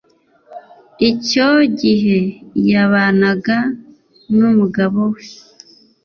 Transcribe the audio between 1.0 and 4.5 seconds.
Icyo gihe yabanaga n